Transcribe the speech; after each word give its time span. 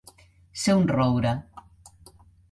Ser 0.61 0.73
un 0.77 0.87
roure. 0.91 1.33